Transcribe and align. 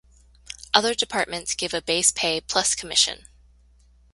Other 0.73 0.95
departments 0.95 1.53
give 1.53 1.75
a 1.75 1.81
base 1.83 2.11
pay 2.11 2.41
plus 2.41 2.73
commission. 2.73 3.27